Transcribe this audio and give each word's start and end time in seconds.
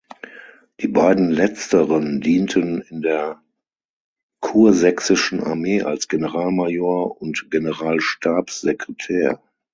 Die 0.79 0.87
beiden 0.87 1.29
letzteren 1.29 2.21
dienten 2.21 2.81
in 2.81 3.03
der 3.03 3.39
kursächsischen 4.39 5.43
Armee 5.43 5.83
als 5.83 6.07
Generalmajor 6.07 7.21
und 7.21 7.51
General-Stabs-Sekretär. 7.51 9.39